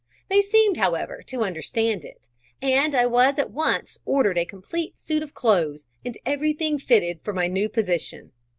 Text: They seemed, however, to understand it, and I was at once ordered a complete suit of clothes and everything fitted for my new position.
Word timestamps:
They 0.31 0.41
seemed, 0.41 0.77
however, 0.77 1.21
to 1.27 1.43
understand 1.43 2.05
it, 2.05 2.27
and 2.59 2.95
I 2.95 3.05
was 3.05 3.37
at 3.37 3.51
once 3.51 3.99
ordered 4.03 4.39
a 4.39 4.45
complete 4.45 4.97
suit 4.97 5.21
of 5.21 5.35
clothes 5.35 5.85
and 6.03 6.17
everything 6.25 6.79
fitted 6.79 7.21
for 7.21 7.33
my 7.35 7.45
new 7.45 7.69
position. 7.69 8.31